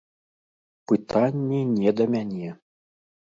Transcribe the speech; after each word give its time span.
Пытанні 0.91 1.59
не 1.75 1.91
да 1.99 2.05
мяне. 2.13 2.49